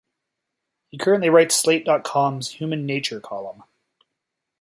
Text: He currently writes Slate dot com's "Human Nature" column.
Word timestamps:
He 0.89 0.97
currently 0.97 1.29
writes 1.29 1.53
Slate 1.55 1.85
dot 1.85 2.03
com's 2.03 2.53
"Human 2.53 2.87
Nature" 2.87 3.19
column. 3.19 3.61